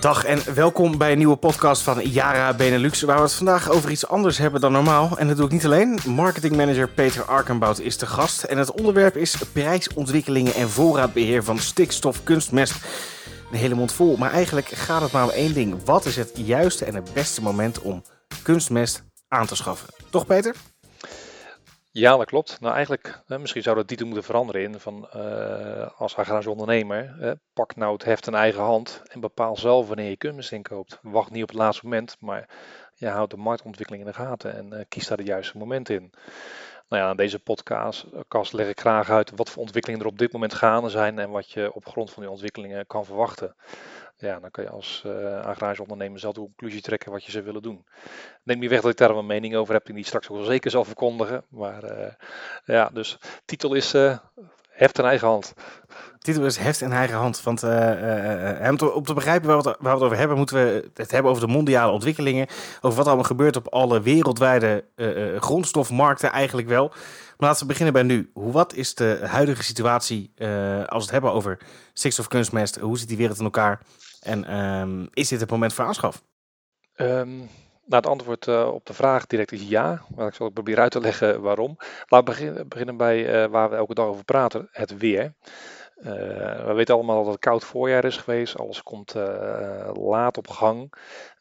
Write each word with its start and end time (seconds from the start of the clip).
Dag 0.00 0.24
en 0.24 0.54
welkom 0.54 0.98
bij 0.98 1.12
een 1.12 1.18
nieuwe 1.18 1.36
podcast 1.36 1.82
van 1.82 2.00
Yara 2.00 2.54
Benelux, 2.54 3.00
waar 3.00 3.16
we 3.16 3.22
het 3.22 3.32
vandaag 3.32 3.70
over 3.70 3.90
iets 3.90 4.06
anders 4.06 4.38
hebben 4.38 4.60
dan 4.60 4.72
normaal. 4.72 5.18
En 5.18 5.28
dat 5.28 5.36
doe 5.36 5.46
ik 5.46 5.52
niet 5.52 5.64
alleen. 5.64 5.98
Marketingmanager 6.06 6.88
Peter 6.88 7.24
Arkenbout 7.24 7.78
is 7.78 7.98
de 7.98 8.06
gast 8.06 8.42
en 8.42 8.58
het 8.58 8.70
onderwerp 8.70 9.16
is 9.16 9.36
prijsontwikkelingen 9.52 10.54
en 10.54 10.68
voorraadbeheer 10.68 11.44
van 11.44 11.58
stikstof 11.58 12.22
kunstmest. 12.22 12.74
Een 13.50 13.58
hele 13.58 13.74
mond 13.74 13.92
vol, 13.92 14.16
maar 14.16 14.32
eigenlijk 14.32 14.68
gaat 14.68 15.02
het 15.02 15.12
maar 15.12 15.24
om 15.24 15.30
één 15.30 15.54
ding. 15.54 15.84
Wat 15.84 16.04
is 16.04 16.16
het 16.16 16.30
juiste 16.34 16.84
en 16.84 16.94
het 16.94 17.12
beste 17.12 17.42
moment 17.42 17.80
om 17.80 18.02
kunstmest 18.42 19.02
aan 19.28 19.46
te 19.46 19.56
schaffen? 19.56 19.88
Toch 20.10 20.26
Peter? 20.26 20.54
Ja, 21.98 22.16
dat 22.16 22.26
klopt. 22.26 22.60
Nou, 22.60 22.74
eigenlijk, 22.74 23.20
misschien 23.26 23.62
zou 23.62 23.76
dat 23.76 23.88
titel 23.88 24.06
moeten 24.06 24.24
veranderen 24.24 24.62
in 24.62 24.80
van 24.80 25.08
uh, 25.16 25.86
als 25.96 26.16
agrarische 26.16 26.50
ondernemer, 26.50 27.38
pak 27.52 27.76
nou 27.76 27.92
het 27.92 28.04
heft 28.04 28.26
in 28.26 28.34
eigen 28.34 28.62
hand 28.62 29.02
en 29.08 29.20
bepaal 29.20 29.56
zelf 29.56 29.86
wanneer 29.86 30.08
je 30.08 30.16
kunstmest 30.16 30.52
inkoopt. 30.52 30.98
Wacht 31.02 31.30
niet 31.30 31.42
op 31.42 31.48
het 31.48 31.58
laatste 31.58 31.84
moment, 31.84 32.16
maar 32.20 32.48
je 32.94 33.08
houdt 33.08 33.30
de 33.30 33.36
marktontwikkeling 33.36 34.04
in 34.04 34.10
de 34.10 34.18
gaten 34.18 34.54
en 34.54 34.72
uh, 34.72 34.80
kies 34.88 35.06
daar 35.06 35.18
het 35.18 35.26
juiste 35.26 35.58
moment 35.58 35.88
in. 35.88 36.12
Nou 36.88 37.02
ja, 37.02 37.10
in 37.10 37.16
deze 37.16 37.38
podcast 37.38 38.06
leg 38.52 38.68
ik 38.68 38.80
graag 38.80 39.10
uit 39.10 39.32
wat 39.36 39.50
voor 39.50 39.62
ontwikkelingen 39.62 40.04
er 40.04 40.10
op 40.10 40.18
dit 40.18 40.32
moment 40.32 40.54
gaande 40.54 40.88
zijn 40.88 41.18
en 41.18 41.30
wat 41.30 41.50
je 41.50 41.72
op 41.72 41.88
grond 41.88 42.10
van 42.10 42.22
die 42.22 42.32
ontwikkelingen 42.32 42.86
kan 42.86 43.04
verwachten. 43.04 43.54
Ja, 44.20 44.40
dan 44.40 44.50
kan 44.50 44.64
je 44.64 44.70
als 44.70 45.02
uh, 45.06 45.40
agrarische 45.40 45.82
ondernemer 45.82 46.18
zelf 46.18 46.34
de 46.34 46.40
conclusie 46.40 46.80
trekken 46.80 47.12
wat 47.12 47.24
je 47.24 47.30
zou 47.30 47.44
willen 47.44 47.62
doen. 47.62 47.84
Neem 48.42 48.58
niet 48.58 48.70
weg 48.70 48.80
dat 48.80 48.90
ik 48.90 48.96
daar 48.96 49.10
een 49.10 49.26
mening 49.26 49.56
over 49.56 49.74
heb, 49.74 49.86
die 49.86 49.94
die 49.94 50.04
straks 50.04 50.28
ook 50.28 50.36
wel 50.36 50.46
zeker 50.46 50.70
zal 50.70 50.84
verkondigen. 50.84 51.44
Maar 51.48 51.84
uh, 51.84 52.06
ja, 52.64 52.90
dus 52.92 53.18
titel 53.44 53.74
is 53.74 53.94
uh, 53.94 54.18
Heft 54.68 54.98
in 54.98 55.04
eigen 55.04 55.28
hand. 55.28 55.54
Titel 56.18 56.44
is 56.44 56.56
Heft 56.56 56.80
in 56.80 56.92
eigen 56.92 57.16
hand. 57.16 57.42
Want 57.42 57.62
om, 57.62 58.76
te, 58.76 59.00
te 59.04 59.14
begrijpen 59.14 59.48
waar 59.48 59.62
we, 59.62 59.68
het, 59.68 59.78
waar 59.80 59.92
we 59.92 59.98
het 59.98 60.02
over 60.02 60.16
hebben, 60.16 60.36
moeten 60.36 60.56
we 60.56 60.90
het 60.94 61.10
hebben 61.10 61.30
over 61.30 61.46
de 61.46 61.52
mondiale 61.52 61.92
ontwikkelingen. 61.92 62.46
Over 62.80 62.96
wat 62.96 63.06
allemaal 63.06 63.24
gebeurt 63.24 63.56
op 63.56 63.68
alle 63.68 64.00
wereldwijde 64.00 64.84
grondstofmarkten 65.38 66.30
eigenlijk 66.30 66.68
wel. 66.68 66.88
Maar 66.88 67.48
laten 67.48 67.60
we 67.60 67.66
beginnen 67.66 67.92
bij 67.92 68.02
nu. 68.02 68.30
Wat 68.34 68.74
is 68.74 68.94
de 68.94 69.20
huidige 69.24 69.62
situatie 69.62 70.32
als 70.86 70.88
we 70.88 70.96
het 70.96 71.10
hebben 71.10 71.32
over 71.32 71.58
stikstofkunstmest? 71.92 72.76
Hoe 72.76 72.98
zit 72.98 73.08
die 73.08 73.16
wereld 73.16 73.38
in 73.38 73.44
elkaar? 73.44 73.80
En 74.20 74.58
um, 74.58 75.08
is 75.12 75.28
dit 75.28 75.40
het 75.40 75.50
moment 75.50 75.72
voor 75.72 75.84
aanschaf? 75.84 76.22
Um, 76.96 77.36
nou, 77.84 78.02
het 78.02 78.06
antwoord 78.06 78.46
uh, 78.46 78.70
op 78.74 78.86
de 78.86 78.94
vraag 78.94 79.26
direct 79.26 79.52
is 79.52 79.68
ja. 79.68 80.02
Maar 80.14 80.26
ik 80.26 80.34
zal 80.34 80.46
ook 80.46 80.52
proberen 80.52 80.82
uit 80.82 80.92
te 80.92 81.00
leggen 81.00 81.40
waarom. 81.40 81.76
Laten 82.06 82.54
we 82.54 82.64
beginnen, 82.64 82.96
bij 82.96 83.44
uh, 83.44 83.50
waar 83.50 83.70
we 83.70 83.76
elke 83.76 83.94
dag 83.94 84.06
over 84.06 84.24
praten: 84.24 84.68
het 84.72 84.98
weer. 84.98 85.34
Uh, 85.98 86.04
we 86.66 86.72
weten 86.74 86.94
allemaal 86.94 87.22
dat 87.24 87.32
het 87.32 87.40
koud 87.40 87.64
voorjaar 87.64 88.04
is 88.04 88.16
geweest. 88.16 88.58
Alles 88.58 88.82
komt 88.82 89.14
laat 89.94 90.36
op 90.36 90.48
gang. 90.48 90.92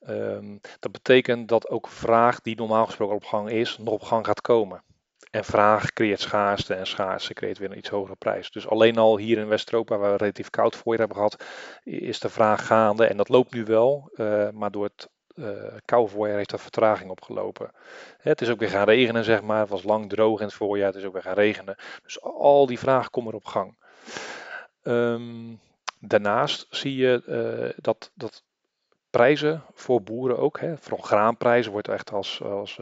Um, 0.09 0.59
dat 0.80 0.92
betekent 0.92 1.48
dat 1.48 1.70
ook 1.70 1.88
vraag 1.88 2.42
die 2.42 2.55
normaal 2.55 2.86
gesproken 2.86 3.16
op 3.16 3.23
gang 3.23 3.50
is, 3.50 3.78
nog 3.78 3.94
op 3.94 4.03
gang 4.03 4.25
gaat 4.25 4.42
komen. 4.42 4.83
En 5.31 5.45
vraag 5.45 5.94
creëert 5.94 6.20
schaarste 6.20 6.73
en 6.73 6.88
schaarste 6.88 7.33
creëert 7.33 7.58
weer 7.58 7.72
een 7.72 7.78
iets 7.78 7.89
hogere 7.89 8.16
prijs. 8.16 8.52
Dus 8.52 8.67
alleen 8.67 8.97
al 8.97 9.17
hier 9.17 9.38
in 9.38 9.47
West-Europa, 9.47 9.97
waar 9.97 10.11
we 10.11 10.17
relatief 10.17 10.50
koud 10.50 10.75
voorjaar 10.75 11.08
hebben 11.08 11.17
gehad, 11.17 11.44
is 11.83 12.20
de 12.20 12.30
vraag 12.30 12.66
gaande. 12.66 13.06
En 13.06 13.17
dat 13.17 13.30
loopt 13.30 13.53
nu 13.53 13.64
wel, 13.64 14.11
uh, 14.16 14.50
maar 14.50 14.72
door 14.72 14.83
het 14.83 15.09
uh, 15.36 15.50
koude 15.86 16.11
voorjaar 16.11 16.38
heeft 16.38 16.52
er 16.52 16.59
vertraging 16.59 17.09
opgelopen. 17.09 17.72
Het 18.17 18.42
is 18.42 18.50
ook 18.50 18.59
weer 18.59 18.70
gaan 18.70 18.86
regenen, 18.86 19.23
zeg 19.23 19.42
maar. 19.42 19.59
Het 19.59 19.70
was 19.70 19.83
lang 19.83 20.09
droog 20.09 20.39
in 20.39 20.45
het 20.45 20.55
voorjaar, 20.55 20.88
het 20.88 20.95
is 20.95 21.03
ook 21.03 21.14
weer 21.14 21.22
gaan 21.22 21.33
regenen. 21.33 21.75
Dus 22.03 22.22
al 22.22 22.66
die 22.66 22.80
vragen 22.80 23.11
komen 23.11 23.31
er 23.31 23.38
op 23.38 23.45
gang. 23.45 23.75
Um, 24.83 25.59
daarnaast 26.00 26.67
zie 26.70 26.95
je 26.95 27.23
uh, 27.28 27.73
dat, 27.81 28.11
dat 28.14 28.44
prijzen 29.09 29.64
voor 29.73 30.02
boeren 30.02 30.38
ook, 30.38 30.59
hè, 30.59 30.78
vooral 30.78 31.03
graanprijzen, 31.05 31.72
wordt 31.72 31.87
echt 31.87 32.11
als, 32.11 32.42
als 32.43 32.80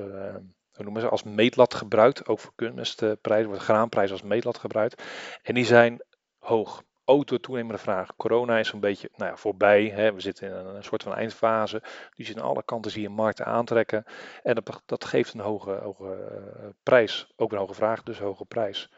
hoe 0.76 0.84
noemen 0.84 1.02
ze, 1.02 1.10
als 1.10 1.24
meetlat 1.24 1.74
gebruikt. 1.74 2.28
Ook 2.28 2.40
voor 2.40 2.52
kunstmestprijzen 2.56 3.48
wordt 3.48 3.64
graanprijs 3.64 4.12
als 4.12 4.22
meetlat 4.22 4.58
gebruikt. 4.58 5.04
En 5.44 5.54
die 5.54 5.66
zijn 5.66 6.04
hoog. 6.40 6.84
Ook 7.08 7.26
toenemende 7.26 7.78
vraag. 7.78 8.16
Corona 8.16 8.58
is 8.58 8.72
een 8.72 8.80
beetje 8.80 9.10
nou 9.16 9.32
ja, 9.32 9.38
voorbij. 9.38 9.86
Hè. 9.86 10.14
We 10.14 10.20
zitten 10.20 10.48
in 10.48 10.66
een, 10.66 10.84
soort 10.84 11.04
van 11.04 11.14
eindfase. 11.14 11.82
Dus 12.16 12.36
aan 12.36 12.42
alle 12.42 12.64
kanten 12.64 12.92
zie 12.92 13.02
je 13.02 13.10
markten 13.10 13.46
aantrekken. 13.46 14.06
En 14.44 14.56
dat, 14.56 14.82
dat 14.86 15.06
geeft 15.06 15.34
een 15.34 15.40
hoge, 15.40 15.72
hoge 15.72 16.30
uh, 16.60 16.66
prijs. 16.84 17.28
Ook 17.36 17.52
een 17.52 17.58
hoge 17.58 17.74
vraag, 17.74 18.04
dus 18.04 18.20
hoge 18.20 18.46
prijs. 18.46 18.90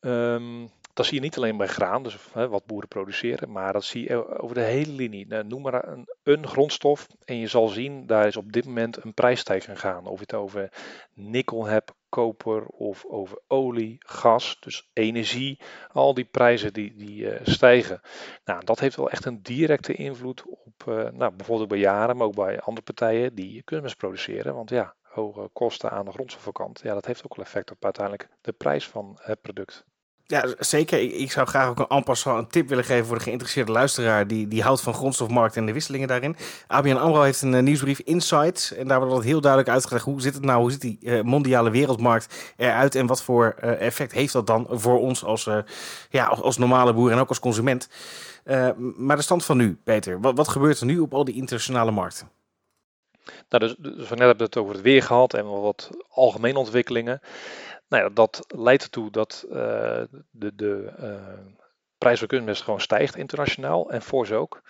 Um, 0.00 0.70
dat 0.98 1.06
zie 1.06 1.16
je 1.16 1.22
niet 1.22 1.36
alleen 1.36 1.56
bij 1.56 1.66
graan, 1.66 2.02
dus 2.02 2.16
hè, 2.32 2.48
wat 2.48 2.66
boeren 2.66 2.88
produceren, 2.88 3.52
maar 3.52 3.72
dat 3.72 3.84
zie 3.84 4.08
je 4.08 4.38
over 4.38 4.54
de 4.54 4.62
hele 4.62 4.92
linie. 4.92 5.26
Nou, 5.26 5.44
noem 5.44 5.62
maar 5.62 5.88
een, 5.88 6.06
een, 6.22 6.46
grondstof 6.46 7.06
en 7.24 7.36
je 7.36 7.46
zal 7.46 7.68
zien, 7.68 8.06
daar 8.06 8.26
is 8.26 8.36
op 8.36 8.52
dit 8.52 8.64
moment 8.64 9.04
een 9.04 9.14
prijsstijging 9.14 9.80
gaan. 9.80 10.06
Of 10.06 10.14
je 10.14 10.20
het 10.20 10.34
over 10.34 10.72
nikkel 11.14 11.66
hebt, 11.66 11.92
koper 12.08 12.66
of 12.66 13.04
over 13.04 13.38
olie, 13.46 13.96
gas, 13.98 14.56
dus 14.60 14.90
energie, 14.92 15.60
al 15.92 16.14
die 16.14 16.24
prijzen 16.24 16.72
die, 16.72 16.94
die 16.96 17.20
uh, 17.20 17.40
stijgen. 17.42 18.00
Nou, 18.44 18.64
dat 18.64 18.80
heeft 18.80 18.96
wel 18.96 19.10
echt 19.10 19.24
een 19.24 19.42
directe 19.42 19.94
invloed 19.94 20.44
op, 20.46 20.84
uh, 20.88 21.08
nou, 21.10 21.32
bijvoorbeeld 21.32 21.68
bij 21.68 21.78
jaren, 21.78 22.16
maar 22.16 22.26
ook 22.26 22.34
bij 22.34 22.60
andere 22.60 22.84
partijen 22.84 23.34
die 23.34 23.62
kunstmest 23.62 23.96
produceren. 23.96 24.54
Want 24.54 24.70
ja, 24.70 24.94
hoge 25.02 25.50
kosten 25.52 25.90
aan 25.90 26.04
de 26.04 26.12
grondstoffenkant, 26.12 26.80
ja, 26.82 26.94
dat 26.94 27.06
heeft 27.06 27.24
ook 27.24 27.36
wel 27.36 27.44
effect 27.44 27.70
op 27.70 27.84
uiteindelijk 27.84 28.28
de 28.40 28.52
prijs 28.52 28.88
van 28.88 29.18
het 29.20 29.40
product. 29.40 29.86
Ja, 30.30 30.44
zeker. 30.58 31.00
Ik, 31.00 31.32
zou 31.32 31.46
graag 31.46 31.68
ook 31.68 31.78
een 31.78 31.90
aanpassing, 31.90 32.36
een 32.36 32.46
tip 32.46 32.68
willen 32.68 32.84
geven 32.84 33.06
voor 33.06 33.16
de 33.16 33.22
geïnteresseerde 33.22 33.72
luisteraar 33.72 34.26
die, 34.26 34.48
die 34.48 34.62
houdt 34.62 34.80
van 34.80 34.94
grondstofmarkt 34.94 35.56
en 35.56 35.66
de 35.66 35.72
wisselingen 35.72 36.08
daarin. 36.08 36.36
ABN 36.66 36.96
AMRO 36.96 37.22
heeft 37.22 37.42
een 37.42 37.52
uh, 37.52 37.60
nieuwsbrief 37.60 37.98
Insights 37.98 38.72
en 38.72 38.88
daar 38.88 38.98
wordt 38.98 39.14
het 39.14 39.24
heel 39.24 39.40
duidelijk 39.40 39.72
uitgelegd 39.72 40.04
hoe 40.04 40.20
zit 40.20 40.34
het 40.34 40.44
nou, 40.44 40.60
hoe 40.60 40.70
zit 40.70 40.80
die 40.80 40.98
uh, 41.00 41.20
mondiale 41.22 41.70
wereldmarkt 41.70 42.52
eruit 42.56 42.94
en 42.94 43.06
wat 43.06 43.22
voor 43.22 43.54
uh, 43.64 43.80
effect 43.80 44.12
heeft 44.12 44.32
dat 44.32 44.46
dan 44.46 44.66
voor 44.70 45.00
ons 45.00 45.24
als, 45.24 45.48
ja, 46.10 46.26
als, 46.26 46.58
normale 46.58 46.92
boer 46.92 47.10
en 47.10 47.18
ook 47.18 47.28
als 47.28 47.40
consument. 47.40 47.88
maar 48.96 49.16
de 49.16 49.22
stand 49.22 49.44
van 49.44 49.56
nu, 49.56 49.78
Peter, 49.84 50.20
wat, 50.20 50.36
wat 50.36 50.48
gebeurt 50.48 50.80
er 50.80 50.86
nu 50.86 50.98
op 50.98 51.14
al 51.14 51.24
die 51.24 51.34
internationale 51.34 51.90
markten? 51.90 52.28
Nou, 53.48 53.64
dus, 53.64 53.74
dus 53.78 54.08
we 54.08 54.14
net 54.14 54.26
hebben 54.26 54.46
het 54.46 54.56
over 54.56 54.74
het 54.74 54.82
weer 54.82 55.02
gehad 55.02 55.34
en 55.34 55.60
wat 55.60 55.90
algemene 56.10 56.58
ontwikkelingen. 56.58 57.20
Nou 57.88 58.02
ja, 58.02 58.08
dat 58.08 58.44
leidt 58.48 58.82
ertoe 58.82 59.10
dat 59.10 59.44
uh, 59.48 59.54
de, 60.30 60.54
de 60.54 60.92
uh, 61.00 61.46
prijs 61.98 62.18
van 62.18 62.28
kunstmest 62.28 62.62
gewoon 62.62 62.80
stijgt 62.80 63.16
internationaal 63.16 63.90
en 63.90 64.02
fors 64.02 64.32
ook. 64.32 64.62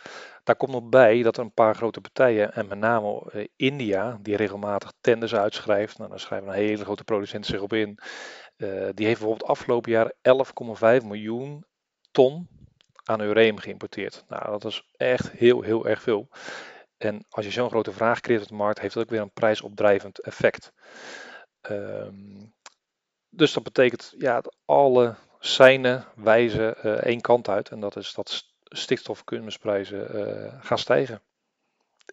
Daar 0.44 0.56
komt 0.56 0.72
nog 0.72 0.88
bij 0.88 1.22
dat 1.22 1.36
er 1.36 1.42
een 1.42 1.52
paar 1.52 1.74
grote 1.74 2.00
partijen, 2.00 2.52
en 2.52 2.68
met 2.68 2.78
name 2.78 3.30
uh, 3.34 3.46
India, 3.56 4.18
die 4.22 4.36
regelmatig 4.36 4.92
tenders 5.00 5.34
uitschrijft. 5.34 5.98
Nou, 5.98 6.10
daar 6.10 6.20
schrijven 6.20 6.48
een 6.48 6.54
hele 6.54 6.84
grote 6.84 7.04
producenten 7.04 7.50
zich 7.50 7.60
op 7.60 7.72
in. 7.72 7.98
die 8.94 9.06
heeft 9.06 9.18
bijvoorbeeld 9.18 9.44
afgelopen 9.44 9.90
jaar 9.90 10.12
11,5 11.00 11.06
miljoen 11.06 11.64
ton 12.10 12.48
aan 13.04 13.20
ureum 13.20 13.58
geïmporteerd. 13.58 14.24
Nou, 14.28 14.50
dat 14.50 14.64
is 14.64 14.88
echt 14.96 15.30
heel, 15.30 15.62
heel 15.62 15.86
erg 15.86 16.02
veel. 16.02 16.28
En 16.96 17.24
als 17.28 17.44
je 17.44 17.50
zo'n 17.50 17.70
grote 17.70 17.92
vraag 17.92 18.20
creëert 18.20 18.42
op 18.42 18.48
de 18.48 18.54
markt, 18.54 18.80
heeft 18.80 18.94
dat 18.94 19.02
ook 19.02 19.10
weer 19.10 19.20
een 19.20 19.32
prijsopdrijvend 19.32 20.18
effect. 20.18 20.72
Um, 21.70 22.54
dus 23.38 23.52
dat 23.52 23.62
betekent 23.62 24.14
ja, 24.18 24.42
alle 24.64 25.14
seinen 25.38 26.04
wijzen 26.14 26.74
uh, 26.84 26.92
één 26.92 27.20
kant 27.20 27.48
uit. 27.48 27.68
En 27.68 27.80
dat 27.80 27.96
is 27.96 28.14
dat 28.14 28.44
stikstofkunstmestprijzen 28.64 30.16
uh, 30.16 30.54
gaan 30.60 30.78
stijgen. 30.78 31.22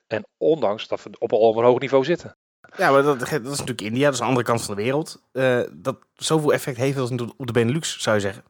En 0.08 0.26
ondanks 0.38 0.88
dat 0.88 1.04
we 1.04 1.10
op 1.20 1.34
al 1.34 1.58
een 1.58 1.64
hoog 1.64 1.80
niveau 1.80 2.04
zitten. 2.04 2.38
Ja, 2.78 2.92
maar 2.92 3.04
dat, 3.04 3.20
dat, 3.20 3.32
is 3.32 3.42
natuurlijk 3.44 3.82
India, 3.82 4.04
dat 4.04 4.14
is 4.14 4.20
de 4.20 4.26
andere 4.26 4.46
kant 4.46 4.64
van 4.64 4.76
de 4.76 4.82
wereld. 4.82 5.22
Uh, 5.32 5.62
dat 5.72 5.98
zoveel 6.14 6.54
effect 6.54 6.78
heeft 6.78 6.98
als 6.98 7.12
op 7.38 7.48
de 7.48 7.54
Benelux, 7.54 8.00
zou 8.02 8.16
je 8.16 8.22
zeggen. 8.22 8.44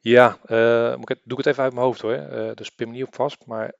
Ja, 0.00 0.38
doe 0.46 1.16
ik 1.24 1.36
het 1.36 1.46
even 1.46 1.62
uit 1.62 1.72
mijn 1.72 1.84
hoofd 1.84 2.00
hoor. 2.00 2.28
dus 2.54 2.70
pin 2.70 2.88
me 2.88 2.94
niet 2.94 3.06
op 3.06 3.14
vast. 3.14 3.46
Maar 3.46 3.74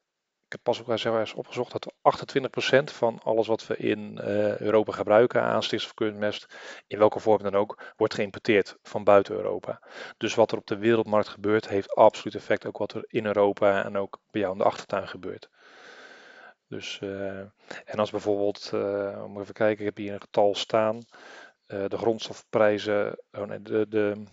ik 0.47 0.53
heb 0.53 0.63
pas 0.63 0.81
ook 0.81 0.89
eens 0.89 1.35
opgezocht 1.35 1.73
dat 1.73 1.95
28% 1.95 2.85
van 2.85 3.21
alles 3.23 3.47
wat 3.47 3.67
we 3.67 3.77
in 3.77 4.19
uh, 4.21 4.59
Europa 4.59 4.93
gebruiken 4.93 5.43
aan 5.43 5.63
stikstofkunstmest, 5.63 6.47
in 6.87 6.99
welke 6.99 7.21
vorm 7.21 7.43
dan 7.43 7.55
ook, 7.55 7.93
wordt 7.97 8.15
geïmporteerd 8.15 8.77
van 8.83 9.05
buiten 9.05 9.35
Europa. 9.35 9.83
Dus 10.17 10.35
wat 10.35 10.53
er 10.53 10.59
op 10.59 10.67
de 10.67 10.79
wereldmarkt 10.79 11.29
gebeurt, 11.29 11.69
heeft 11.69 11.95
absoluut 11.95 12.35
effect 12.35 12.67
ook 12.67 12.79
wat 12.79 12.93
er 12.93 13.05
in 13.07 13.27
Europa 13.27 13.85
en 13.85 13.97
ook 13.97 14.19
bij 14.31 14.41
jou 14.41 14.53
in 14.53 14.59
de 14.59 14.65
achtertuin 14.65 15.09
gebeurt. 15.09 15.49
Dus, 16.69 17.01
uh, 17.03 17.39
en 17.85 17.99
als 17.99 18.11
bijvoorbeeld, 18.11 18.71
uh, 18.75 19.23
om 19.25 19.41
even 19.41 19.55
kijken, 19.55 19.79
ik 19.79 19.85
heb 19.85 19.97
hier 19.97 20.13
een 20.15 20.21
getal 20.21 20.55
staan, 20.55 21.05
de 21.67 21.99
grondstofprijzen, 21.99 23.19
oh 23.33 23.45
nee, 23.45 23.63
de, 23.63 23.87
de 23.89 24.25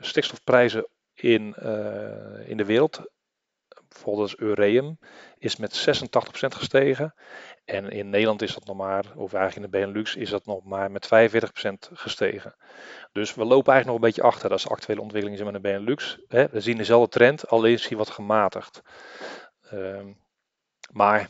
stikstofprijzen 0.00 0.86
in, 1.14 1.54
in 2.46 2.56
de 2.56 2.64
wereld 2.64 3.00
bijvoorbeeld 3.94 4.30
als 4.30 4.40
Ureum, 4.40 4.98
is 5.38 5.56
met 5.56 5.78
86% 5.78 6.56
gestegen. 6.56 7.14
En 7.64 7.90
in 7.90 8.10
Nederland 8.10 8.42
is 8.42 8.54
dat 8.54 8.64
nog 8.64 8.76
maar, 8.76 9.04
of 9.16 9.32
eigenlijk 9.32 9.56
in 9.56 9.62
de 9.62 9.78
Benelux, 9.78 10.16
is 10.16 10.30
dat 10.30 10.46
nog 10.46 10.64
maar 10.64 10.90
met 10.90 11.06
45% 11.06 11.92
gestegen. 11.92 12.54
Dus 13.12 13.34
we 13.34 13.44
lopen 13.44 13.72
eigenlijk 13.72 13.86
nog 13.86 13.94
een 13.94 14.00
beetje 14.00 14.22
achter. 14.22 14.48
Dat 14.48 14.58
is 14.58 14.64
de 14.64 14.70
actuele 14.70 15.00
ontwikkeling 15.00 15.44
met 15.44 15.52
de 15.52 15.60
Benelux. 15.60 16.18
We 16.28 16.60
zien 16.60 16.76
dezelfde 16.76 17.08
trend, 17.08 17.48
alleen 17.48 17.72
is 17.72 17.88
hij 17.88 17.96
wat 17.96 18.10
gematigd. 18.10 18.82
Ehm, 19.70 20.12
maar 20.92 21.28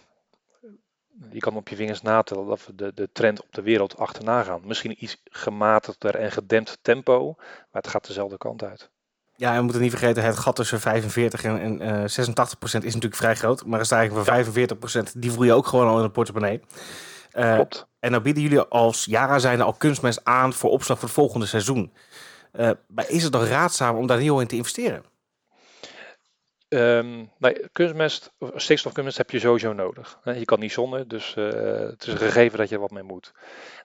je 1.31 1.39
kan 1.39 1.57
op 1.57 1.69
je 1.69 1.77
vingers 1.77 2.03
natellen 2.03 2.47
dat 2.47 2.67
we 2.67 2.75
de, 2.75 2.95
de 2.95 3.13
trend 3.13 3.43
op 3.43 3.53
de 3.53 3.63
wereld 3.63 3.97
achterna 3.97 4.43
gaan. 4.43 4.67
Misschien 4.67 5.05
iets 5.05 5.21
gematigder 5.25 6.15
en 6.17 6.33
gedempt 6.33 6.79
tempo, 6.83 7.35
maar 7.37 7.83
het 7.83 7.89
gaat 7.89 8.07
dezelfde 8.07 8.37
kant 8.37 8.63
uit. 8.63 8.91
Ja, 9.37 9.51
en 9.51 9.57
we 9.57 9.63
moeten 9.63 9.83
niet 9.83 9.91
vergeten, 9.91 10.25
het 10.25 10.39
gat 10.39 10.57
tussen 10.57 10.81
45 10.81 11.45
en, 11.45 11.61
en 11.61 11.83
uh, 11.83 12.03
86 12.07 12.59
procent 12.59 12.85
is 12.85 12.95
natuurlijk 12.95 13.23
vrij 13.23 13.35
groot. 13.35 13.67
Maar 13.67 13.79
een 13.79 13.85
stijging 13.85 14.15
van 14.15 14.25
45 14.25 14.79
procent, 14.79 15.23
die 15.23 15.31
voel 15.31 15.45
je 15.45 15.53
ook 15.53 15.67
gewoon 15.67 15.87
al 15.87 15.97
in 15.97 16.03
de 16.03 16.11
portemonnee. 16.11 16.61
Uh, 17.33 17.55
Klopt. 17.55 17.87
En 18.01 18.13
dan 18.13 18.23
bieden 18.23 18.43
jullie 18.43 18.61
als 18.61 19.05
Jara 19.05 19.39
zijn 19.39 19.61
al 19.61 19.73
kunstmest 19.73 20.25
aan 20.25 20.53
voor 20.53 20.71
opslag 20.71 20.99
voor 20.99 21.09
het 21.09 21.17
volgende 21.17 21.47
seizoen. 21.47 21.93
Uh, 22.53 22.71
maar 22.89 23.11
is 23.11 23.23
het 23.23 23.33
dan 23.33 23.45
raadzaam 23.45 23.97
om 23.97 24.07
daar 24.07 24.19
heel 24.19 24.41
in 24.41 24.47
te 24.47 24.57
investeren? 24.57 25.05
Um, 26.69 27.31
nee, 27.39 27.69
kunstmest, 27.73 28.33
stikstofkunstmest 28.39 29.19
heb 29.19 29.31
je 29.31 29.39
sowieso 29.39 29.73
nodig. 29.73 30.19
Je 30.25 30.45
kan 30.45 30.61
niet 30.61 30.73
zonder, 30.73 31.09
dus 31.09 31.35
uh, 31.39 31.45
het 31.91 32.07
is 32.07 32.13
een 32.13 32.19
gegeven 32.19 32.59
dat 32.59 32.69
je 32.69 32.75
er 32.75 32.81
wat 32.81 32.91
mee 32.91 33.03
moet. 33.03 33.33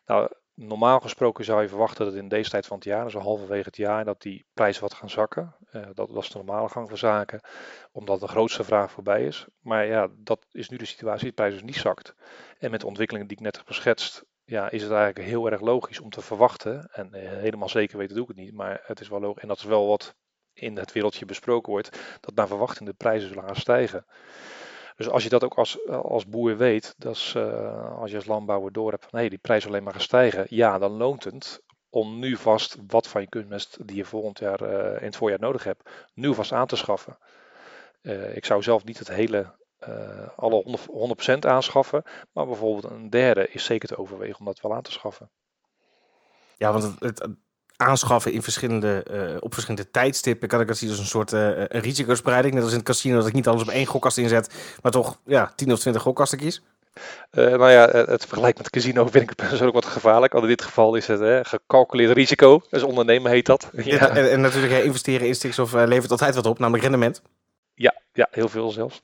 Nou, 0.06 0.30
normaal 0.60 1.00
gesproken 1.00 1.46
zou 1.46 1.62
je 1.62 1.68
verwachten 1.68 2.06
dat 2.06 2.14
in 2.14 2.28
deze 2.28 2.50
tijd 2.50 2.66
van 2.66 2.76
het 2.78 2.86
jaar, 2.86 3.04
dus 3.04 3.14
halverwege 3.14 3.66
het 3.66 3.78
jaar, 3.78 4.06
dat 4.06 4.22
die 4.22 4.46
prijzen 4.54 4.82
wat 4.82 4.94
gaan 4.94 5.10
zakken. 5.10 5.56
Uh, 5.72 5.88
dat 5.94 6.10
was 6.10 6.30
de 6.30 6.38
normale 6.38 6.70
gang 6.70 6.88
van 6.88 6.98
zaken, 6.98 7.42
omdat 7.92 8.20
de 8.20 8.28
grootste 8.28 8.64
vraag 8.64 8.92
voorbij 8.92 9.26
is. 9.26 9.46
Maar 9.60 9.86
ja, 9.86 10.08
dat 10.18 10.46
is 10.52 10.70
nu 10.70 10.78
de 10.78 10.86
situatie, 10.86 11.28
de 11.28 11.34
prijs 11.34 11.54
dus 11.54 11.64
niet 11.64 11.76
zakt. 11.76 12.16
En 12.58 12.72
met 12.72 12.82
de 12.82 12.88
ontwikkelingen 12.88 13.28
die 13.28 13.38
ik 13.38 13.44
net 13.44 13.58
heb 13.58 13.68
geschetst, 13.68 14.26
ja, 14.44 14.70
is 14.70 14.82
het 14.82 14.92
eigenlijk 14.92 15.30
heel 15.30 15.52
erg 15.52 15.62
logisch 15.62 16.00
om 16.00 16.10
te 16.10 16.22
verwachten. 16.22 16.90
En 16.92 17.10
uh, 17.14 17.30
helemaal 17.30 17.70
zeker 17.70 17.98
weten 17.98 18.16
doe 18.16 18.24
ik 18.24 18.30
het 18.30 18.38
niet, 18.38 18.54
maar 18.54 18.82
het 18.84 19.00
is 19.00 19.10
wel 19.10 19.20
logisch. 19.20 19.42
En 19.42 19.48
dat 19.48 19.58
is 19.58 19.64
wel 19.64 19.88
wat 19.88 20.16
in 20.54 20.78
het 20.78 20.92
wereldje 20.92 21.26
besproken 21.26 21.72
wordt, 21.72 22.18
dat 22.20 22.36
naar 22.36 22.48
verwachting 22.48 22.90
de 22.90 22.96
prijzen 22.96 23.28
zullen 23.28 23.44
gaan 23.44 23.56
stijgen. 23.56 24.06
Dus 25.00 25.10
als 25.10 25.24
je 25.24 25.30
dat 25.30 25.44
ook 25.44 25.54
als, 25.54 25.88
als 25.88 26.26
boer 26.26 26.58
weet, 26.58 26.96
dat 26.98 27.16
is, 27.16 27.34
uh, 27.38 28.00
als 28.00 28.10
je 28.10 28.16
als 28.16 28.26
landbouwer 28.26 28.72
door 28.72 28.92
hebt 28.92 29.06
van 29.10 29.30
die 29.30 29.38
prijs 29.38 29.68
alleen 29.68 29.84
maar 29.84 29.94
gaan 29.94 30.02
stijgen, 30.02 30.46
ja, 30.50 30.78
dan 30.78 30.92
loont 30.92 31.24
het 31.24 31.64
om 31.90 32.20
nu 32.20 32.36
vast 32.36 32.78
wat 32.88 33.08
van 33.08 33.22
je 33.22 33.28
kunstmest 33.28 33.88
die 33.88 33.96
je 33.96 34.06
volgend 34.06 34.40
jaar 34.40 34.62
uh, 34.62 35.02
in 35.02 35.06
het 35.06 35.16
voorjaar 35.16 35.40
nodig 35.40 35.64
hebt, 35.64 35.90
nu 36.14 36.34
vast 36.34 36.52
aan 36.52 36.68
te 36.68 36.76
schaffen. 36.76 37.18
Uh, 38.02 38.36
ik 38.36 38.46
zou 38.46 38.64
zelf 38.64 38.84
niet 38.84 39.00
het 39.00 39.08
hele, 39.08 39.56
alle 40.36 40.78
100%, 40.80 41.34
100% 41.34 41.40
aanschaffen, 41.40 42.04
maar 42.32 42.46
bijvoorbeeld 42.46 42.94
een 42.94 43.10
derde 43.10 43.50
is 43.50 43.64
zeker 43.64 43.88
te 43.88 43.98
overwegen 43.98 44.40
om 44.40 44.46
dat 44.46 44.62
wel 44.62 44.74
aan 44.74 44.82
te 44.82 44.92
schaffen. 44.92 45.30
Ja, 46.58 46.72
want 46.72 46.84
het, 46.84 47.00
het 47.20 47.30
aanschaffen 47.80 48.32
in 48.32 48.42
verschillende, 48.42 49.06
uh, 49.12 49.38
op 49.40 49.54
verschillende 49.54 49.92
tijdstippen. 49.92 50.48
Kan 50.48 50.62
ik 50.62 50.68
dat 50.68 50.78
zien 50.78 50.90
als 50.90 51.00
een 51.00 51.06
soort 51.06 51.32
uh, 51.32 51.48
een 51.48 51.82
risicospreiding. 51.82 52.54
Net 52.54 52.64
als 52.64 52.72
in 52.72 52.78
het 52.78 52.88
casino 52.88 53.18
dat 53.18 53.28
ik 53.28 53.34
niet 53.34 53.48
alles 53.48 53.62
op 53.62 53.68
één 53.68 53.86
gokkast 53.86 54.18
inzet, 54.18 54.54
maar 54.82 54.92
toch 54.92 55.20
ja, 55.26 55.54
10 55.56 55.72
of 55.72 55.80
20 55.80 56.02
gokkasten 56.02 56.38
kies. 56.38 56.62
Uh, 57.32 57.46
nou 57.46 57.72
ja, 57.72 57.88
het 57.90 58.26
vergelijk 58.26 58.58
met 58.58 58.66
het 58.66 58.70
casino 58.70 59.08
vind 59.08 59.30
ik 59.30 59.36
persoonlijk 59.36 59.74
wat 59.84 59.86
gevaarlijk. 59.86 60.32
Want 60.34 60.44
in 60.44 60.50
dit 60.50 60.62
geval 60.62 60.96
is 60.96 61.08
het 61.08 61.20
hè, 61.20 61.46
gecalculeerd 61.46 62.12
risico. 62.12 62.62
Dus 62.70 62.84
ondernemen 62.84 63.32
heet 63.32 63.46
dat. 63.46 63.70
Ja. 63.74 64.10
En, 64.10 64.32
en, 64.32 64.42
natuurlijk 64.42 64.74
hè, 64.74 64.82
investeren 64.82 65.28
in 65.28 65.36
stikstof 65.36 65.74
levert 65.74 66.12
altijd 66.12 66.36
wat 66.36 66.46
op, 66.46 66.60
namelijk 66.60 66.84
rendement. 66.84 67.22
Ja, 67.74 67.94
ja 68.14 68.28
heel 68.32 68.50
veel 68.50 68.72
zelfs. 68.72 69.02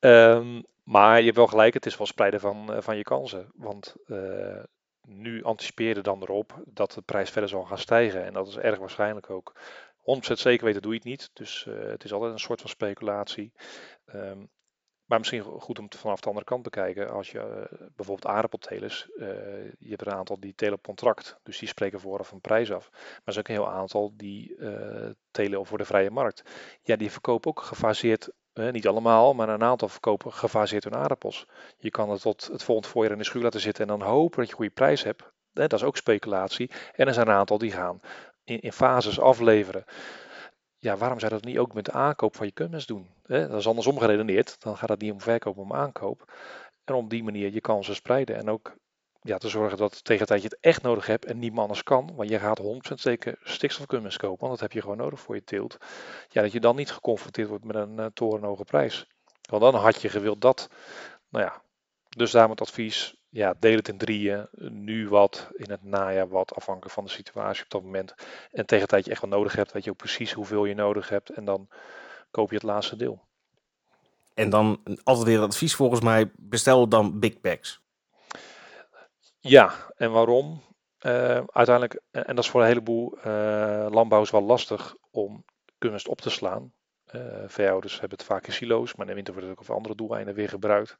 Um, 0.00 0.64
maar 0.84 1.18
je 1.18 1.24
hebt 1.24 1.36
wel 1.36 1.46
gelijk, 1.46 1.74
het 1.74 1.86
is 1.86 1.96
wel 1.96 2.06
spreiden 2.06 2.40
van, 2.40 2.74
van 2.78 2.96
je 2.96 3.02
kansen. 3.02 3.46
Want 3.54 3.94
nu 5.06 5.42
anticiperen 5.42 6.02
dan 6.02 6.22
erop 6.22 6.62
dat 6.64 6.92
de 6.92 7.02
prijs 7.02 7.30
verder 7.30 7.50
zal 7.50 7.64
gaan 7.64 7.78
stijgen. 7.78 8.24
En 8.24 8.32
dat 8.32 8.48
is 8.48 8.56
erg 8.56 8.78
waarschijnlijk 8.78 9.30
ook. 9.30 9.54
100% 9.98 10.32
zeker 10.32 10.64
weten 10.64 10.82
doe 10.82 10.92
je 10.92 10.98
het 10.98 11.06
niet. 11.06 11.30
Dus 11.32 11.66
uh, 11.68 11.88
het 11.88 12.04
is 12.04 12.12
altijd 12.12 12.32
een 12.32 12.38
soort 12.38 12.60
van 12.60 12.70
speculatie. 12.70 13.52
Um, 14.14 14.50
maar 15.04 15.18
misschien 15.18 15.42
goed 15.42 15.78
om 15.78 15.84
het 15.84 15.96
vanaf 15.96 16.20
de 16.20 16.28
andere 16.28 16.46
kant 16.46 16.64
te 16.64 16.70
bekijken. 16.70 17.10
Als 17.10 17.30
je 17.30 17.38
uh, 17.38 17.88
bijvoorbeeld 17.96 18.26
aardappeltelers, 18.34 19.08
uh, 19.16 19.26
je 19.78 19.88
hebt 19.88 20.06
een 20.06 20.12
aantal 20.12 20.40
die 20.40 20.54
telen 20.54 20.74
op 20.74 20.82
contract. 20.82 21.38
Dus 21.42 21.58
die 21.58 21.68
spreken 21.68 22.00
vooraf 22.00 22.32
een 22.32 22.40
prijs 22.40 22.72
af. 22.72 22.88
Maar 22.90 23.22
er 23.24 23.32
zijn 23.32 23.38
ook 23.38 23.48
een 23.48 23.62
heel 23.62 23.70
aantal 23.70 24.12
die 24.16 24.56
telen 25.30 25.66
voor 25.66 25.78
de 25.78 25.84
vrije 25.84 26.10
markt. 26.10 26.42
Ja, 26.82 26.96
die 26.96 27.10
verkopen 27.10 27.50
ook 27.50 27.60
gefaseerd 27.60 28.30
niet 28.56 28.86
allemaal, 28.86 29.34
maar 29.34 29.48
een 29.48 29.62
aantal 29.62 29.88
verkopen 29.88 30.32
gefaseerd 30.32 30.84
hun 30.84 30.96
aardappels. 30.96 31.46
Je 31.78 31.90
kan 31.90 32.10
het 32.10 32.20
tot 32.20 32.48
het 32.52 32.62
volgende 32.62 32.90
voorjaar 32.90 33.12
in 33.12 33.18
de 33.18 33.24
schuur 33.24 33.42
laten 33.42 33.60
zitten 33.60 33.82
en 33.82 33.98
dan 33.98 34.08
hopen 34.08 34.38
dat 34.38 34.48
je 34.48 34.54
goede 34.54 34.70
prijs 34.70 35.02
hebt. 35.02 35.22
Dat 35.52 35.72
is 35.72 35.82
ook 35.82 35.96
speculatie. 35.96 36.70
En 36.94 37.06
er 37.06 37.14
zijn 37.14 37.28
een 37.28 37.34
aantal 37.34 37.58
die 37.58 37.72
gaan 37.72 38.00
in, 38.44 38.60
in 38.60 38.72
fases 38.72 39.20
afleveren. 39.20 39.84
Ja, 40.78 40.96
waarom 40.96 41.18
zou 41.18 41.34
je 41.34 41.40
dat 41.40 41.48
niet 41.48 41.58
ook 41.58 41.74
met 41.74 41.84
de 41.84 41.92
aankoop 41.92 42.36
van 42.36 42.46
je 42.46 42.52
kunstmest 42.52 42.88
doen? 42.88 43.08
Dat 43.22 43.52
is 43.52 43.66
andersom 43.66 43.98
geredeneerd. 43.98 44.62
Dan 44.62 44.76
gaat 44.76 44.88
het 44.88 45.00
niet 45.00 45.12
om 45.12 45.20
verkoop, 45.20 45.56
maar 45.56 45.64
om 45.64 45.72
aankoop. 45.72 46.32
En 46.84 46.94
op 46.94 47.10
die 47.10 47.24
manier 47.24 47.52
je 47.52 47.60
kansen 47.60 47.94
spreiden. 47.94 48.36
En 48.36 48.50
ook 48.50 48.76
ja, 49.26 49.38
te 49.38 49.48
zorgen 49.48 49.78
dat 49.78 50.04
tegen 50.04 50.18
het 50.18 50.28
tijd 50.28 50.42
je 50.42 50.48
het 50.48 50.58
echt 50.60 50.82
nodig 50.82 51.06
hebt 51.06 51.24
en 51.24 51.38
niet 51.38 51.58
anders 51.58 51.82
kan, 51.82 52.12
want 52.16 52.28
je 52.28 52.38
gaat 52.38 52.60
100% 52.60 52.94
zeker 52.94 53.38
stikstofkunstmest 53.42 54.18
kopen, 54.18 54.38
want 54.46 54.50
dat 54.52 54.60
heb 54.60 54.72
je 54.72 54.80
gewoon 54.80 54.96
nodig 54.96 55.20
voor 55.20 55.34
je 55.34 55.44
teelt. 55.44 55.76
Ja, 56.28 56.42
dat 56.42 56.52
je 56.52 56.60
dan 56.60 56.76
niet 56.76 56.90
geconfronteerd 56.90 57.48
wordt 57.48 57.64
met 57.64 57.76
een 57.76 57.98
uh, 57.98 58.06
torenhoge 58.14 58.64
prijs. 58.64 59.06
Want 59.50 59.62
dan 59.62 59.74
had 59.74 60.02
je 60.02 60.08
gewild 60.08 60.40
dat. 60.40 60.68
Nou 61.28 61.44
ja, 61.44 61.62
dus 62.08 62.30
daarom 62.30 62.50
het 62.50 62.60
advies, 62.60 63.16
ja, 63.28 63.54
deel 63.58 63.76
het 63.76 63.88
in 63.88 63.98
drieën. 63.98 64.48
Nu 64.70 65.08
wat, 65.08 65.50
in 65.52 65.70
het 65.70 65.82
najaar 65.82 66.28
wat, 66.28 66.54
afhankelijk 66.54 66.94
van 66.94 67.04
de 67.04 67.10
situatie 67.10 67.64
op 67.64 67.70
dat 67.70 67.82
moment. 67.82 68.14
En 68.50 68.66
tegen 68.66 68.80
het 68.80 68.88
tijd 68.88 69.04
je 69.04 69.10
echt 69.10 69.20
wat 69.20 69.30
nodig 69.30 69.56
hebt, 69.56 69.72
weet 69.72 69.84
je 69.84 69.90
ook 69.90 69.96
precies 69.96 70.32
hoeveel 70.32 70.64
je 70.64 70.74
nodig 70.74 71.08
hebt 71.08 71.30
en 71.30 71.44
dan 71.44 71.68
koop 72.30 72.48
je 72.48 72.56
het 72.56 72.64
laatste 72.64 72.96
deel. 72.96 73.24
En 74.34 74.50
dan 74.50 74.80
altijd 75.02 75.26
weer 75.26 75.40
het 75.40 75.50
advies 75.50 75.74
volgens 75.74 76.00
mij, 76.00 76.30
bestel 76.36 76.88
dan 76.88 77.18
big 77.18 77.40
bags. 77.40 77.85
Ja, 79.48 79.72
en 79.96 80.12
waarom? 80.12 80.62
Uh, 81.00 81.40
uiteindelijk, 81.46 82.00
en 82.10 82.34
dat 82.34 82.44
is 82.44 82.50
voor 82.50 82.60
een 82.60 82.66
heleboel 82.66 83.18
uh, 83.18 83.86
landbouwers 83.90 84.30
wel 84.30 84.42
lastig 84.42 84.96
om 85.10 85.44
kunst 85.78 86.08
op 86.08 86.20
te 86.20 86.30
slaan. 86.30 86.72
Uh, 87.14 87.22
veehouders 87.46 88.00
hebben 88.00 88.18
het 88.18 88.26
vaak 88.26 88.46
in 88.46 88.52
silo's, 88.52 88.94
maar 88.94 89.00
in 89.00 89.06
de 89.06 89.14
winter 89.14 89.32
wordt 89.32 89.48
het 89.48 89.58
ook 89.58 89.64
voor 89.64 89.74
andere 89.74 89.94
doeleinden 89.94 90.34
weer 90.34 90.48
gebruikt. 90.48 90.96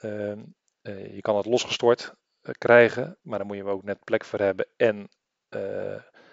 Ehm, 0.00 0.38
je 0.82 1.18
kan 1.20 1.36
het 1.36 1.46
losgestort 1.46 2.14
krijgen, 2.58 3.18
maar 3.22 3.38
dan 3.38 3.46
moet 3.46 3.56
je 3.56 3.64
ook 3.64 3.82
net 3.82 4.04
plek 4.04 4.24
voor 4.24 4.38
hebben. 4.38 4.66
En 4.76 5.08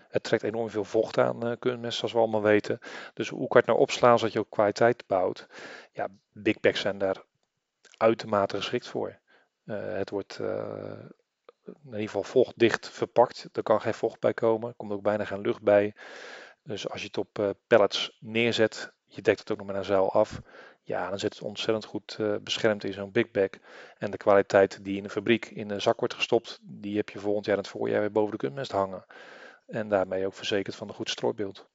het 0.09 0.23
trekt 0.23 0.43
enorm 0.43 0.69
veel 0.69 0.83
vocht 0.83 1.17
aan 1.17 1.59
kunstmest, 1.59 1.97
zoals 1.97 2.13
we 2.13 2.19
allemaal 2.19 2.41
weten. 2.41 2.79
Dus 3.13 3.29
hoe 3.29 3.47
kan 3.47 3.47
je 3.49 3.57
het 3.57 3.65
nou 3.65 3.79
opslaan 3.79 4.19
zodat 4.19 4.33
je 4.33 4.39
ook 4.39 4.49
kwaliteit 4.49 5.03
bouwt? 5.07 5.47
Ja, 5.91 6.07
big 6.31 6.59
bags 6.59 6.81
zijn 6.81 6.97
daar 6.97 7.23
uitermate 7.97 8.55
geschikt 8.55 8.87
voor. 8.87 9.19
het 9.65 10.09
wordt 10.09 10.39
in 11.67 11.85
ieder 11.85 11.99
geval 11.99 12.23
vochtdicht 12.23 12.89
verpakt. 12.89 13.49
Er 13.53 13.63
kan 13.63 13.81
geen 13.81 13.93
vocht 13.93 14.19
bij 14.19 14.33
komen. 14.33 14.69
Er 14.69 14.75
komt 14.75 14.91
ook 14.91 15.01
bijna 15.01 15.25
geen 15.25 15.41
lucht 15.41 15.61
bij. 15.61 15.95
Dus 16.63 16.89
als 16.89 17.01
je 17.01 17.07
het 17.07 17.17
op 17.17 17.39
uh, 17.39 17.49
pallets 17.67 18.17
neerzet, 18.19 18.93
je 19.05 19.21
dekt 19.21 19.39
het 19.39 19.51
ook 19.51 19.57
nog 19.57 19.67
met 19.67 19.75
een 19.75 19.85
zeil 19.85 20.11
af. 20.11 20.41
Ja, 20.83 21.09
dan 21.09 21.19
zit 21.19 21.33
het 21.33 21.43
ontzettend 21.43 21.85
goed 21.85 22.17
uh, 22.19 22.35
beschermd 22.41 22.83
in 22.83 22.93
zo'n 22.93 23.11
big 23.11 23.31
bag. 23.31 23.49
En 23.97 24.11
de 24.11 24.17
kwaliteit 24.17 24.83
die 24.83 24.97
in 24.97 25.03
de 25.03 25.09
fabriek 25.09 25.45
in 25.45 25.67
de 25.67 25.79
zak 25.79 25.99
wordt 25.99 26.13
gestopt, 26.13 26.59
die 26.61 26.97
heb 26.97 27.09
je 27.09 27.19
volgend 27.19 27.45
jaar 27.45 27.55
in 27.55 27.61
het 27.61 27.71
voorjaar 27.71 27.99
weer 27.99 28.11
boven 28.11 28.31
de 28.31 28.37
kunstmest 28.37 28.71
hangen. 28.71 29.05
En 29.67 29.89
daarmee 29.89 30.25
ook 30.25 30.33
verzekerd 30.33 30.75
van 30.75 30.87
een 30.87 30.93
goed 30.93 31.09
strooibeeld. 31.09 31.67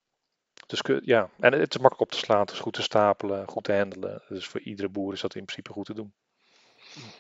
Dus 0.66 0.82
ja, 1.04 1.30
en 1.40 1.52
het 1.52 1.74
is 1.74 1.80
makkelijk 1.80 2.00
op 2.00 2.10
te 2.10 2.24
slaan, 2.24 2.40
het 2.40 2.50
is 2.50 2.58
goed 2.58 2.72
te 2.72 2.82
stapelen, 2.82 3.48
goed 3.48 3.64
te 3.64 3.72
handelen. 3.72 4.22
Dus 4.28 4.46
voor 4.46 4.60
iedere 4.60 4.88
boer 4.88 5.12
is 5.12 5.20
dat 5.20 5.34
in 5.34 5.44
principe 5.44 5.72
goed 5.72 5.86
te 5.86 5.94
doen. 5.94 6.14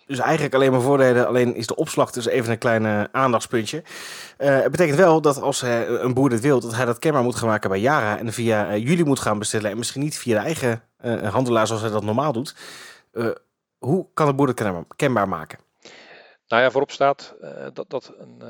Dus 0.06 0.18
eigenlijk 0.18 0.54
alleen 0.54 0.72
maar 0.72 0.80
voordelen, 0.80 1.26
alleen 1.26 1.54
is 1.54 1.66
de 1.66 1.76
opslag 1.76 2.10
dus 2.10 2.26
even 2.26 2.52
een 2.52 2.58
klein 2.58 2.84
uh, 2.84 3.04
aandachtspuntje. 3.12 3.82
Uh, 4.38 4.60
het 4.60 4.70
betekent 4.70 4.98
wel 4.98 5.20
dat 5.20 5.40
als 5.40 5.62
uh, 5.62 5.88
een 5.88 6.14
boer 6.14 6.28
dit 6.28 6.40
wil, 6.40 6.60
dat 6.60 6.74
hij 6.74 6.84
dat 6.84 6.98
kenbaar 6.98 7.22
moet 7.22 7.34
gaan 7.34 7.48
maken 7.48 7.70
bij 7.70 7.80
Yara 7.80 8.18
en 8.18 8.32
via 8.32 8.76
jullie 8.76 9.04
moet 9.04 9.20
gaan 9.20 9.38
bestellen 9.38 9.70
en 9.70 9.78
misschien 9.78 10.02
niet 10.02 10.18
via 10.18 10.40
de 10.40 10.44
eigen 10.44 10.82
handelaar 11.30 11.66
zoals 11.66 11.82
hij 11.82 11.90
dat 11.90 12.02
normaal 12.02 12.32
doet. 12.32 12.56
hoe 13.78 14.06
kan 14.14 14.26
de 14.26 14.34
boer 14.34 14.48
het 14.48 14.86
kenbaar, 14.96 15.28
maken? 15.28 15.58
Nou 16.46 16.62
ja, 16.62 16.70
voorop 16.70 16.90
staat 16.90 17.34
dat, 17.72 17.90
dat 17.90 18.12
een, 18.18 18.42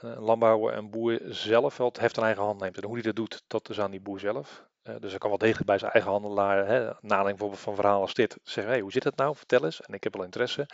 een 0.00 0.18
landbouwer 0.18 0.74
en 0.74 0.90
boer 0.90 1.20
zelf 1.24 1.76
wel 1.76 1.86
het 1.86 2.00
heft 2.00 2.18
eigen 2.18 2.42
hand 2.42 2.60
neemt. 2.60 2.76
En 2.76 2.84
hoe 2.84 2.94
hij 2.94 3.02
dat 3.02 3.16
doet, 3.16 3.42
dat 3.46 3.68
is 3.68 3.80
aan 3.80 3.90
die 3.90 4.00
boer 4.00 4.20
zelf. 4.20 4.64
Uh, 4.84 4.94
dus 5.00 5.10
hij 5.10 5.18
kan 5.18 5.28
wel 5.28 5.38
degelijk 5.38 5.66
bij 5.66 5.78
zijn 5.78 5.92
eigen 5.92 6.10
handelaar, 6.10 6.66
hè, 6.66 6.90
bijvoorbeeld 7.00 7.60
van 7.60 7.74
verhalen 7.74 8.00
als 8.00 8.14
dit, 8.14 8.38
zeggen, 8.42 8.72
hey, 8.72 8.82
hoe 8.82 8.92
zit 8.92 9.04
het 9.04 9.16
nou, 9.16 9.36
vertel 9.36 9.64
eens, 9.64 9.80
en 9.80 9.94
ik 9.94 10.04
heb 10.04 10.14
wel 10.14 10.24
interesse. 10.24 10.66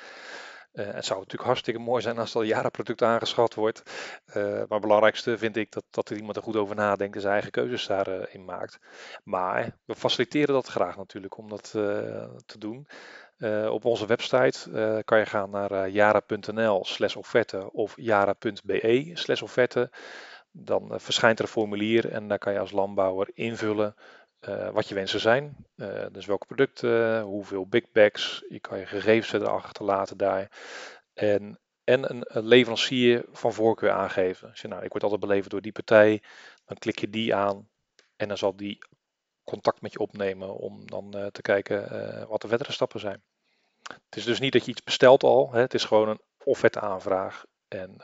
Uh, 0.73 0.85
het 0.93 1.05
zou 1.05 1.19
natuurlijk 1.19 1.49
hartstikke 1.49 1.81
mooi 1.81 2.03
zijn 2.03 2.19
als 2.19 2.35
er 2.35 2.41
een 2.41 2.47
jarenproduct 2.47 3.03
aangeschaft 3.03 3.55
wordt. 3.55 3.83
Uh, 4.29 4.35
maar 4.35 4.67
het 4.69 4.81
belangrijkste 4.81 5.39
vind 5.39 5.57
ik 5.57 5.73
dat, 5.73 5.85
dat 5.91 6.09
er 6.09 6.17
iemand 6.17 6.37
er 6.37 6.43
goed 6.43 6.57
over 6.57 6.75
nadenkt 6.75 7.15
en 7.15 7.21
zijn 7.21 7.33
eigen 7.33 7.51
keuzes 7.51 7.87
daarin 7.87 8.45
maakt. 8.45 8.79
Maar 9.25 9.77
we 9.85 9.95
faciliteren 9.95 10.55
dat 10.55 10.67
graag 10.67 10.97
natuurlijk 10.97 11.37
om 11.37 11.49
dat 11.49 11.71
te 12.47 12.59
doen. 12.59 12.87
op 13.71 13.85
onze 13.85 14.07
website 14.07 15.03
kan 15.05 15.19
je 15.19 15.27
gaan 15.27 15.51
naar 15.51 15.89
jara.nl 15.89 16.85
slash 16.85 17.17
offerte 17.17 17.73
of 17.73 17.95
jara.be 17.97 19.11
slash 19.15 19.43
offerte 19.43 19.91
dan 20.59 20.93
eh, 20.93 20.99
verschijnt 20.99 21.39
er 21.39 21.45
een 21.45 21.51
formulier 21.51 22.11
en 22.11 22.29
daar 22.29 22.39
kan 22.39 22.53
je 22.53 22.59
als 22.59 22.71
landbouwer 22.71 23.31
invullen 23.35 23.95
wat 24.73 24.89
je 24.89 24.95
wensen 24.95 25.21
zijn. 25.21 25.57
dus 26.13 26.27
welke 26.27 26.47
producten, 26.47 27.21
hoeveel 27.21 27.67
big 27.67 27.93
bags, 27.93 28.45
je 28.49 28.61
kan 28.61 28.79
je 28.79 28.87
gegevens 28.87 29.29
verder 29.29 29.49
achterlaten 29.49 30.17
daar. 30.17 30.51
En, 31.15 31.59
en 31.85 32.11
een, 32.11 32.47
leverancier 32.47 33.25
van 33.33 33.53
voorkeur 33.53 33.91
aangeven. 33.91 34.49
Dus 34.51 34.63
nou, 34.63 34.85
ik 34.85 34.91
word 34.91 35.03
altijd 35.03 35.21
beleverd 35.21 35.51
door 35.51 35.61
die 35.61 35.73
partij, 35.73 36.23
dan 36.65 36.77
klik 36.77 36.99
je 36.99 37.11
die 37.11 37.35
aan 37.35 37.69
en 38.17 38.29
dan 38.29 38.39
zal 38.39 38.57
die 38.57 38.79
contact 39.45 39.81
met 39.81 39.93
je 39.93 39.99
opnemen 39.99 40.57
om 40.57 40.87
dan 40.87 41.31
te 41.33 41.43
kijken 41.43 41.89
wat 42.29 42.41
de 42.41 42.49
verdere 42.49 42.73
stappen 42.73 43.01
zijn. 43.01 43.23
Het 43.83 44.17
is 44.17 44.25
dus 44.25 44.41
niet 44.41 44.53
dat 44.53 44.65
je 44.65 44.71
iets 44.71 44.83
bestelt 44.83 45.23
al, 45.23 45.53
hè, 45.53 45.61
het 45.61 45.75
is 45.75 45.85
gewoon 45.85 46.09
een 46.09 46.21
offerte 46.45 46.81
aanvraag. 46.81 47.45
En 47.69 47.97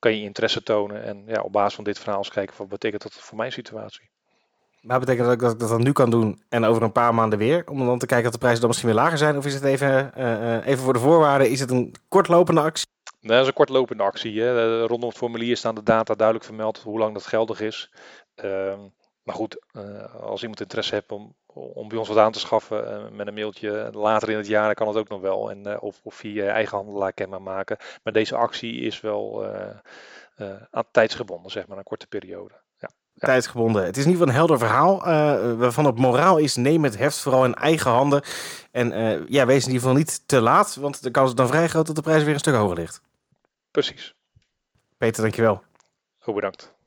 kan 0.00 0.16
je 0.16 0.22
interesse 0.22 0.62
tonen 0.62 1.04
en 1.04 1.22
ja, 1.26 1.40
op 1.40 1.52
basis 1.52 1.74
van 1.74 1.84
dit 1.84 1.98
verhaal 1.98 2.18
eens 2.18 2.30
kijken 2.30 2.54
wat 2.58 2.68
betekent 2.68 3.02
dat 3.02 3.12
voor 3.12 3.36
mijn 3.36 3.52
situatie. 3.52 4.10
Maar 4.80 5.00
betekent 5.00 5.24
dat 5.24 5.34
ook 5.34 5.40
dat 5.40 5.52
ik 5.52 5.58
dat 5.58 5.68
dan 5.68 5.82
nu 5.82 5.92
kan 5.92 6.10
doen 6.10 6.42
en 6.48 6.64
over 6.64 6.82
een 6.82 6.92
paar 6.92 7.14
maanden 7.14 7.38
weer? 7.38 7.64
Om 7.68 7.86
dan 7.86 7.98
te 7.98 8.06
kijken 8.06 8.24
dat 8.24 8.32
de 8.32 8.38
prijzen 8.38 8.60
dan 8.60 8.68
misschien 8.68 8.90
weer 8.90 9.00
lager 9.00 9.18
zijn? 9.18 9.36
Of 9.36 9.46
is 9.46 9.54
het 9.54 9.64
even, 9.64 10.12
uh, 10.18 10.66
even 10.66 10.84
voor 10.84 10.92
de 10.92 10.98
voorwaarden, 10.98 11.50
is 11.50 11.60
het 11.60 11.70
een 11.70 11.94
kortlopende 12.08 12.60
actie? 12.60 12.86
Nee, 13.20 13.32
dat 13.32 13.40
is 13.40 13.46
een 13.46 13.54
kortlopende 13.54 14.02
actie. 14.02 14.40
Hè. 14.40 14.82
Rondom 14.86 15.08
het 15.08 15.18
formulier 15.18 15.56
staan 15.56 15.74
de 15.74 15.82
data 15.82 16.14
duidelijk 16.14 16.46
vermeld 16.46 16.78
hoe 16.78 16.98
lang 16.98 17.14
dat 17.14 17.26
geldig 17.26 17.60
is. 17.60 17.90
Uh, 18.44 18.72
maar 19.30 19.38
goed, 19.38 19.60
uh, 19.72 20.14
als 20.14 20.40
iemand 20.40 20.60
interesse 20.60 20.94
heeft 20.94 21.12
om, 21.12 21.34
om 21.46 21.88
bij 21.88 21.98
ons 21.98 22.08
wat 22.08 22.16
aan 22.16 22.32
te 22.32 22.38
schaffen 22.38 22.84
uh, 22.84 23.16
met 23.16 23.26
een 23.26 23.34
mailtje 23.34 23.90
later 23.92 24.30
in 24.30 24.36
het 24.36 24.46
jaar, 24.46 24.64
dan 24.64 24.74
kan 24.74 24.88
het 24.88 24.96
ook 24.96 25.08
nog 25.08 25.20
wel. 25.20 25.50
En, 25.50 25.66
uh, 25.66 25.76
of, 25.80 26.00
of 26.02 26.14
via 26.14 26.44
je 26.44 26.50
eigen 26.50 26.76
handelaar 26.76 27.12
kenbaar 27.12 27.42
maken. 27.42 27.76
Maar 28.02 28.12
deze 28.12 28.36
actie 28.36 28.80
is 28.80 29.00
wel 29.00 29.46
aan 30.70 30.84
tijdsgebonden, 30.90 31.50
zeg 31.50 31.66
maar, 31.66 31.78
een 31.78 31.84
korte 31.84 32.06
periode. 32.06 32.54
Ja. 32.78 32.90
Tijdsgebonden. 33.14 33.84
Het 33.84 33.96
is 33.96 34.04
ieder 34.04 34.18
geval 34.18 34.28
een 34.28 34.38
helder 34.38 34.58
verhaal. 34.58 34.98
waarvan 35.56 35.84
het 35.84 35.98
moraal 35.98 36.38
is: 36.38 36.56
neem 36.56 36.84
het 36.84 36.98
heft 36.98 37.18
vooral 37.18 37.44
in 37.44 37.54
eigen 37.54 37.90
handen. 37.90 38.22
En 38.70 38.88
ja, 39.28 39.46
wees 39.46 39.66
in 39.66 39.72
ieder 39.72 39.80
geval 39.80 39.96
niet 39.96 40.28
te 40.28 40.40
laat, 40.40 40.74
want 40.74 41.02
de 41.02 41.10
kans 41.10 41.28
is 41.28 41.34
dan 41.34 41.48
vrij 41.48 41.68
groot 41.68 41.86
dat 41.86 41.96
de 41.96 42.02
prijs 42.02 42.22
weer 42.22 42.32
een 42.32 42.38
stuk 42.38 42.54
hoger 42.54 42.76
ligt. 42.76 43.02
Precies. 43.70 44.14
Peter, 44.96 45.22
dankjewel. 45.22 45.62
Goed 46.18 46.34
bedankt. 46.34 46.78